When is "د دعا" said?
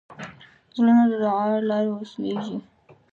1.11-1.43